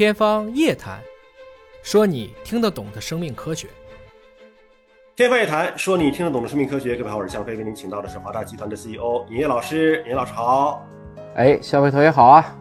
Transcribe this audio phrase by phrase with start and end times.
[0.00, 0.98] 天方夜谭，
[1.82, 3.68] 说你听得懂的生命科学。
[5.14, 6.96] 天方夜谭，说你听得懂的生命科学。
[6.96, 10.02] 各位好，我是向飞，为您请到的是华大集团的 CEO 尹烨老师。
[10.08, 10.82] 尹老师好。
[11.34, 12.56] 哎，向飞同学好啊。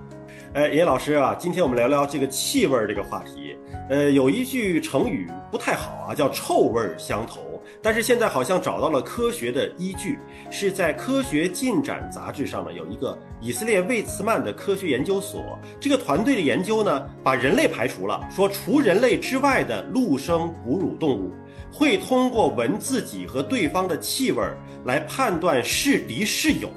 [0.53, 3.57] 哎，尹老师啊，今天我们聊聊这个气味这个话题。
[3.89, 7.48] 呃，有一句成语不太好啊，叫臭味相投。
[7.81, 10.19] 但是现在好像找到了科学的依据，
[10.49, 21.31] 是在《科学进展》杂志上呢，有一个以色列魏茨曼的科学研究所，这个团队的研究呢，把人类排除了，说除人类之外的陆生哺乳动物
[21.71, 24.43] 会通过闻自己和对方的气味
[24.85, 26.69] 来判断是敌是友。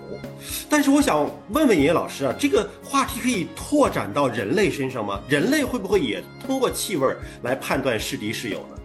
[0.69, 5.21] 但是我想问问尹老师啊，这个话题可以拓展到人类身上吗？
[5.29, 8.77] 人类会不会也通过气味来判断是敌是友呢？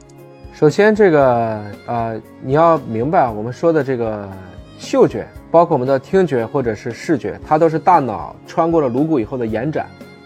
[0.59, 4.27] 首先，这个呃，你要明白，我们说的这个
[4.79, 9.85] 嗅觉，包括我们的听觉或者是视觉，它都是大脑穿过了颅骨以后的延展。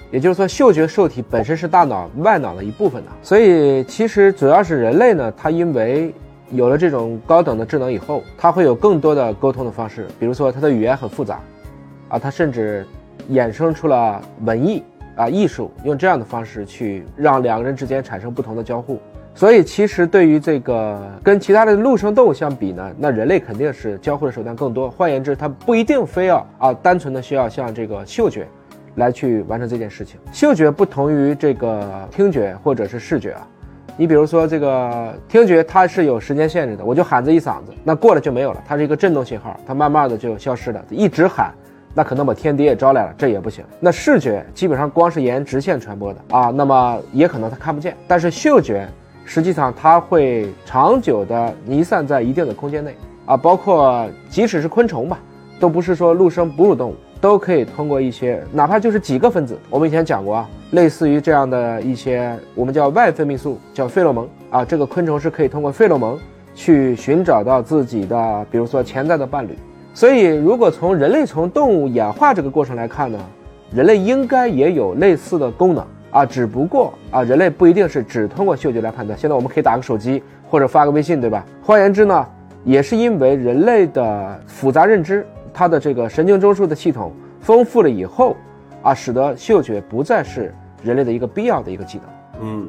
[0.10, 3.12] 也就是说，嗅觉受体本身是大脑外脑的一部分的。
[3.22, 6.16] 所以，其实主要是人类呢，它因为
[6.52, 10.08] 有了这种高等的智能以后，它会有更多的沟通的方式。
[10.18, 11.42] 比如说，它的语言很复杂，
[12.08, 12.88] 啊，它甚至
[13.30, 14.82] 衍生出了文艺
[15.18, 18.98] 啊艺术，用这样的方式去让两个人之间产生不同的交互。
[19.34, 24.90] 所以，其实对于这个跟其他的陆生动物相比呢，那人类肯定是交互的手段更多。
[24.90, 28.46] 换言之，它不一定非要啊单纯的需要像这个嗅觉，
[28.96, 30.20] 来去完成这件事情。
[30.32, 33.48] 嗅觉不同于这个听觉或者是视觉啊。
[33.98, 40.84] 你比如说这个听觉，它是有时间限制的，我就喊这一嗓子，那过了就没有了，它是一个震动信号，它慢慢的就消失了。
[40.90, 41.52] 一直喊，
[41.96, 43.64] 那可能把天敌也招来了，这也不行。
[43.80, 47.96] 那视觉基本上光是沿直线传播的啊，那么也可能它看不见。
[48.08, 48.88] 但是嗅觉。
[49.26, 55.20] 实际上，它会长久的弥散在一定的空间内啊，包括即使是昆虫吧，
[55.60, 59.58] 都不是说陆生哺乳动物都可以通过一些，哪怕就是几个分子。
[59.70, 66.20] 我们以前讲过啊，类似于这样的一些，我们叫外分泌素，叫费洛蒙啊，这个昆虫是可以通过费洛蒙
[66.56, 69.58] 去寻找到自己的，比如说潜在的伴侣。
[69.94, 73.20] 所以，如果从人类从动物演化这个过程来看呢，
[73.74, 75.86] 人类应该也有类似的功能。
[76.12, 79.18] 啊，只不过啊，人类不一定是只通过嗅觉来判断。
[79.18, 81.46] 现在我们可以打个手机或者发个微信，对吧？
[81.64, 82.26] 换言之呢，
[82.64, 88.36] 也是因为人类的复杂认知，它的这个神经中枢的系统丰富了以后，
[88.82, 92.06] 啊，使得嗅觉不再是人类的一个必要的一个技能。
[92.42, 92.68] 嗯，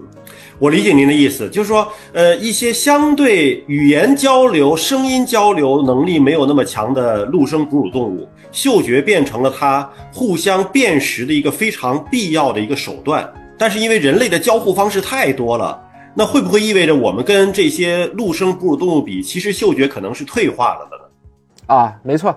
[0.59, 13.27] 我理解您的意思，就是说，呃，一些相对语言交流、声音交流能力没有那么强的陆生哺乳动物，嗅觉变成了它互相辨识的一个非常必要的一个手段。
[13.57, 15.81] 但是因为人类的交互方式太多了，
[16.15, 21.75] 那会不会意味着我们跟这些陆生哺乳动物比，其实嗅觉可能是退化了的呢？
[21.75, 22.37] 啊，没错，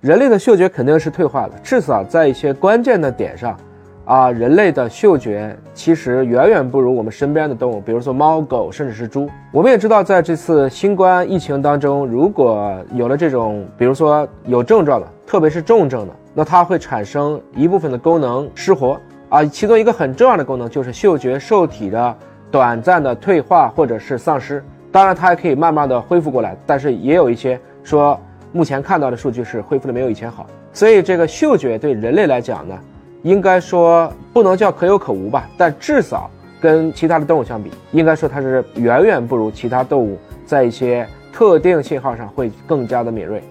[0.00, 3.56] 人类的嗅觉肯定是退化了，至少在一些关键的点上。
[4.04, 9.30] 啊，人类的嗅觉其实远远不如我们身边的动物，比如说猫、狗，甚至是猪。
[9.52, 19.44] 我们也知道，在这次新冠疫情当中，如果有了这种，比如说有症状的，特别是重症的，那它会产生一部分的功能失活啊。
[19.44, 22.16] 其中一个很重要的功能就是嗅觉受体的
[22.50, 24.62] 短暂的退化或者是丧失。
[24.90, 28.18] 当然，它还可以慢慢的恢复过来，但是也有一些说，
[28.50, 30.44] 目前看到的数据是恢复的没有以前好。
[30.72, 32.74] 所以，这个嗅觉对人类来讲呢？
[33.22, 43.42] 应该说不能叫可有可无吧，但至少跟其他的动物相比，应该说它是远远不如其他动物在一些特定信号上会更加的敏锐。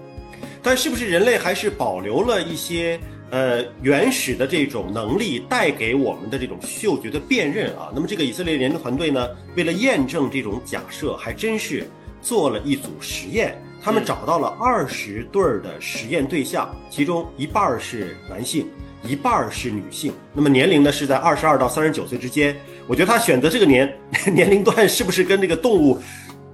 [0.62, 3.00] 但是不是人类还是保留了一些
[3.30, 7.90] 呃原始的这种能力带给我们的这种嗅觉的辨认啊？
[7.94, 11.84] 那么这个以色列研究团队呢，为了验证这种假设，还真是
[12.20, 18.66] 做了一组实验，他们找到了二十对儿的实验对象，其中一半是男性。
[19.02, 22.54] 一半是女性，那么年龄呢是在二十二到三十九岁之间。
[22.86, 23.92] 我觉得他选择这个年
[24.32, 25.98] 年龄段是不是跟这个动物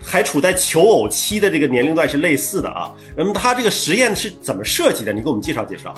[0.02, 2.90] 还处在求偶期的这个年龄段是类似的啊？
[3.16, 5.12] 那么他这个实验是怎么设计的？
[5.12, 5.94] 你给我们介绍介绍。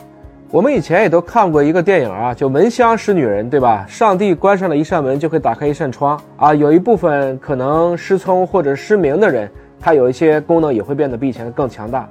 [0.50, 3.86] 我们以前也都看过一个电影啊，就《闻香识女人》，对吧？
[3.88, 6.52] 上帝关上了一扇门，就会打开一扇窗啊。
[6.52, 9.48] 有一部分可能失聪或者失明的人，
[9.78, 12.08] 他有一些功能也会变得比以前更强大。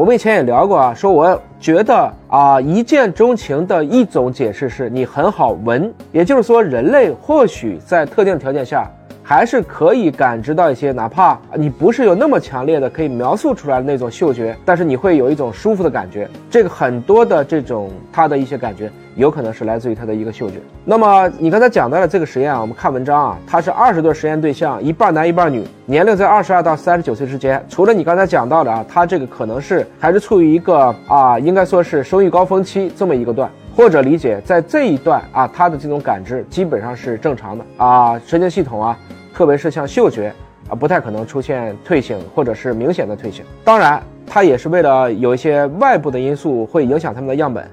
[0.00, 8.90] 我们以前也聊过啊，说我觉得啊，一见钟情的一种解释是你很好闻，也就是说，人类或许在特定条件下。
[9.22, 16.28] 还是可以感知到一些，哪怕你不是有那么强烈的可以描述出来的那种嗅觉，但是你会有一种舒服的感觉。
[16.50, 20.56] 这个很多的这种它的一些感觉，有可能是来自于他的一个嗅觉。
[20.84, 27.62] 那么你刚才讲到了这个实验啊，我们看文章啊，它是二十对实验对象，一半男一半女，年龄在二十二到三十九岁之间。
[27.68, 33.50] 除了你刚才讲到的啊，它这个可能是还是处于一个啊，应该说是生育高峰期这么一个段。
[33.76, 38.98] 或者理解在这一段啊，它的这种感知基本上是正常的啊，神经系统啊，
[39.32, 40.32] 特别是像嗅觉
[40.68, 43.44] 啊，不太可能出现退行或者是明显的退行。
[43.64, 47.64] 当然，它也是为了有一些外部的因素会影响他们的样本，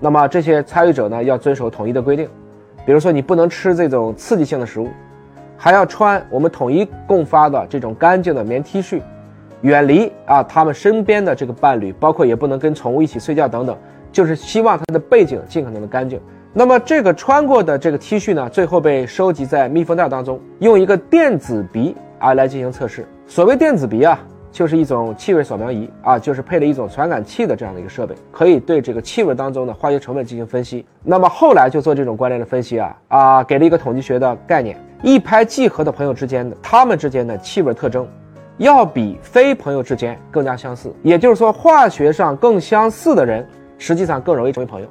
[0.00, 2.28] 那么这些参与者呢要遵守统一的规定，
[2.86, 4.88] 比如说你不能吃这种刺激性的食物，
[5.56, 9.00] 还要穿我们统一共发的这种干净的棉 T 恤。
[9.62, 13.76] 远离啊，他们身边的这个伴侣，包括也不能跟宠物一起睡觉等等，
[14.12, 16.20] 就是希望他的背景尽可能的干净。
[16.52, 23.04] 那么这个穿过的这个 T 恤呢，最后被收集在密封袋当中，用一个电子鼻啊来进行测试。
[23.26, 30.84] 所谓电子鼻啊，就是一种气味扫描仪啊，就是配了一种传感器的这样的一个设备，可以对这个气味当中的化学成分进行分析。
[31.02, 38.08] 那么后来就做这种关联的分析啊啊，给了一个统计学的概念：一拍即合的朋友之间的他们之间的气味特征。
[38.56, 43.48] 要比非朋友之间更加相似，也就是说，化学上更相似的人，
[43.78, 44.88] 实际上更容易成为朋友。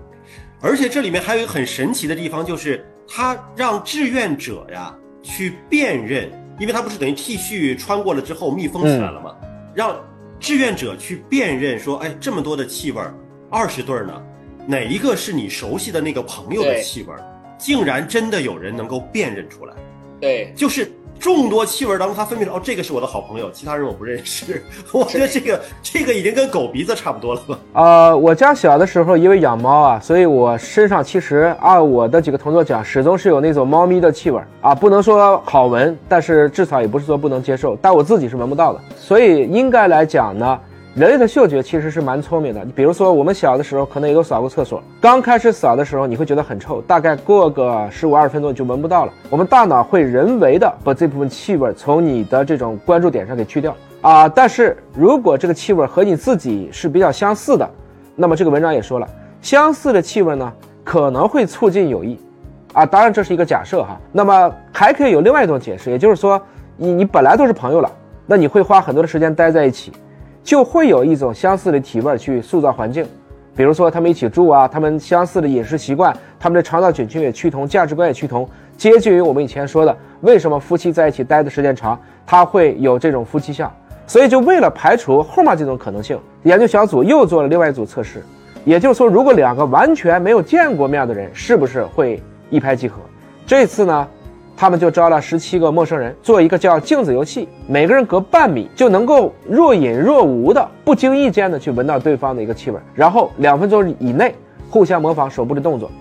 [0.62, 9.36] 而且这里面还有一个很神奇的地方，就是他让志愿者呀去辨认，因为他不是等于 T 恤穿过了之后密封起来了吗？
[9.78, 10.04] 让
[10.40, 13.00] 志愿者去辨认，说，哎，这么多的气味，
[13.48, 14.24] 二十对呢，
[14.66, 17.14] 哪一个是你熟悉的那个朋友的气味？
[17.60, 19.76] 竟然真的有人能够辨认出来。
[20.20, 20.92] 对，就是。
[21.20, 24.64] 众多气味当中，他分别说：“哦，这个是我的好朋友，其他人我不认识。
[24.92, 27.60] ”我觉得这个这个已经跟狗鼻子差不多了吧？
[27.74, 38.80] 呃，我家小的时候因为养猫啊，所以我身上其实按我的几个同桌讲，始终是有那种猫咪的气味啊，不能说好闻，但是至少也不是说不能接受，但我自己是闻不到的。
[38.98, 40.60] 所以应该来讲呢。
[40.98, 42.66] 人类的嗅觉其实是蛮聪明的。
[42.76, 49.14] 比如说，我们小的时候可能也都扫过厕所，刚开始扫的时候你会觉得很臭，大概过个十五二十分钟就闻不到了。
[49.30, 54.28] 我们大脑会人为的把这部分气味从你的这种关注点上给去掉啊。
[54.28, 57.70] 但是如果这个气味和你自己是比较相似的，
[58.16, 59.08] 那么这个文章也说了，
[59.40, 60.52] 相似的气味呢
[60.84, 62.20] 可能会促进友谊
[62.74, 62.88] 啊。
[62.88, 63.96] 当然这是一个假设哈。
[64.12, 66.42] 那么还可以有另外一种解释，也就是说，
[66.76, 67.92] 你你本来都是朋友了，
[68.26, 69.92] 那你会花很多的时间待在一起。
[70.48, 73.06] 就会有一种相似的体味去塑造环境，
[73.54, 78.48] 比如说他们一起住啊，他们相似的饮食习惯，他们的肠道菌群也趋同，价值观也趋同，
[78.78, 83.70] 接近于我们以前说的，为什么夫妻在一起待的时间长，他会有这种夫妻相。
[84.06, 88.24] 所以就为了排除后面这种可能性，研究小组又做了另外一组测试，
[88.64, 93.02] 也就是说，如果两个完全没有见过面的人，是不是会一拍即合？
[93.46, 94.08] 这次呢？
[94.60, 104.34] 他们就招了十七个陌生人做一个叫镜子游戏，每个人隔半米就能够若隐若无的、不经意间的去闻到对方的一个气味，然后两分钟以内
[104.68, 105.92] 互相模仿手部的动作，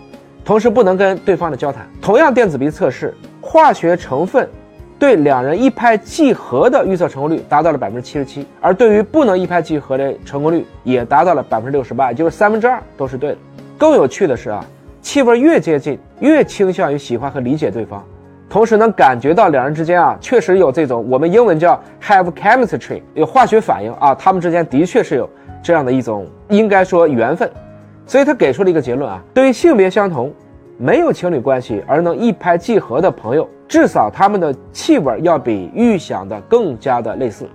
[0.42, 1.86] 同时不能跟对方的交谈。
[2.00, 3.12] 同样电子鼻测试，
[3.42, 4.48] 化学成分
[4.98, 13.36] 对两人一拍即合的预测成功率达到了百分之七十七，而对于不能一拍即合的成功率也达到了百分之六十八，也就是三分之二都是对的。
[13.76, 14.64] 更有趣的是啊，
[15.02, 18.02] 气味越接近，越倾向于喜欢和理解对方。
[18.48, 25.28] 同时能感觉到两人之间啊，确实有这种我们英文叫 have chemistry，有化学反应啊，他们之间的确是有
[25.62, 27.50] 这样的一种应该说缘分，
[28.06, 30.32] 所以他给出了一个结论啊，对于性别相同、
[30.78, 37.46] 没有情侣关系而能一拍即合的朋友，至少他们的气味要比预想的更加的类似。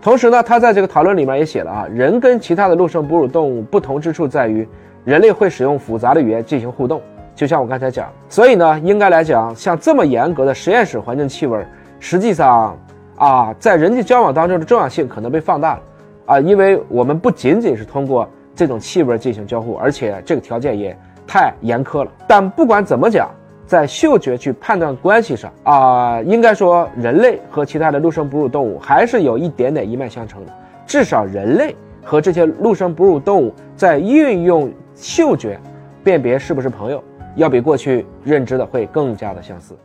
[0.00, 4.66] 同时呢，他在这个讨论里面也写了啊，人跟其他的陆生哺乳动物不同之处在于，
[5.04, 7.00] 人类会使用复杂的语言进行互动。
[7.34, 11.64] 就像我刚才讲，所以呢，应该来讲，像这么严格的实验室环境气味，
[11.98, 12.78] 实际上
[13.16, 15.82] 啊，在人际交往当中的重要性可能被放大了
[16.26, 22.10] 啊，因为我们不仅仅是通过这种气味进行交互，而且这个条件也太严苛了。
[22.28, 23.28] 但不管怎么讲，
[23.66, 30.52] 在嗅觉去判断关系上啊，应该说人类和其他的陆生哺乳动物还是有一点点一脉相承的，
[30.86, 35.58] 至少人类和这些陆生哺乳动物在运用嗅觉
[36.04, 37.02] 辨别是不是朋友。
[37.36, 39.76] 要比过去认知的会更加的相似。